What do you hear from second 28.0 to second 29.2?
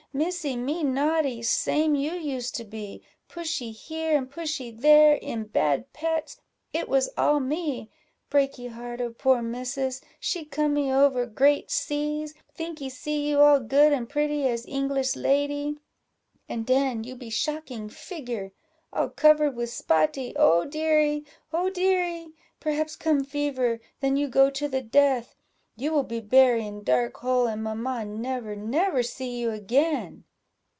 never, never